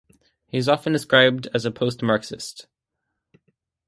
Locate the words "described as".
0.93-1.69